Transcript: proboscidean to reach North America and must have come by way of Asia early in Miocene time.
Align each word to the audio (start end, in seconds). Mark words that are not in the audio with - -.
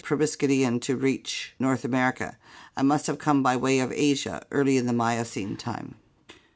proboscidean 0.03 0.79
to 0.81 0.95
reach 0.97 1.53
North 1.59 1.85
America 1.85 2.35
and 2.75 2.87
must 2.87 3.05
have 3.05 3.19
come 3.19 3.43
by 3.43 3.55
way 3.55 3.77
of 3.79 3.91
Asia 3.91 4.43
early 4.49 4.75
in 4.77 4.87
Miocene 4.97 5.55
time. 5.55 5.93